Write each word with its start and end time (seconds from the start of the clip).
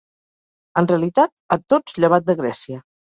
En 0.81 0.89
realitat, 0.91 1.33
a 1.57 1.59
tots 1.75 1.99
llevat 2.05 2.27
de 2.31 2.37
Grècia. 2.41 2.81